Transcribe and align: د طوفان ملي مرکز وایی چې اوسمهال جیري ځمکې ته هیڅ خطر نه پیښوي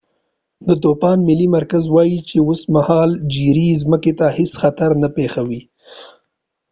د 0.65 0.67
طوفان 0.83 1.17
ملي 1.29 1.47
مرکز 1.57 1.83
وایی 1.95 2.19
چې 2.29 2.37
اوسمهال 2.47 3.11
جیري 3.33 3.69
ځمکې 3.83 4.11
ته 4.19 4.25
هیڅ 4.37 4.51
خطر 4.61 4.89
نه 5.01 5.09
پیښوي 5.17 5.61